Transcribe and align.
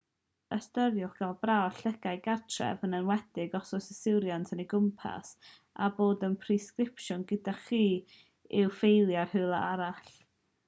ystyriwch 0.55 1.17
gael 1.17 1.33
prawf 1.41 1.81
llygaid 1.87 2.21
gartref 2.27 2.79
yn 2.87 2.95
enwedig 2.99 3.57
os 3.59 3.73
yw 3.77 3.79
yswiriant 3.87 4.53
yn 4.55 4.63
ei 4.63 4.67
gwmpasu 4.71 5.51
a 5.87 5.89
dod 5.99 6.25
â'r 6.29 6.37
presgripsiwn 6.45 7.25
gyda 7.33 7.53
chi 7.67 7.83
i'w 8.63 8.73
ffeilio 8.79 9.27
rywle 9.35 9.61
arall 9.69 10.09